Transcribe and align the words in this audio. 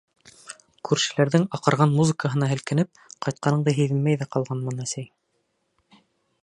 —Күршеләрҙең 0.89 1.43
аҡырған 1.57 1.93
музыкаһына 1.97 2.47
һелкенеп, 2.53 3.03
ҡайтҡаныңды 3.27 3.77
һиҙмәй 3.81 4.21
ҙә 4.23 4.29
ҡалғанмын, 4.37 4.83
әсәй. 4.87 5.09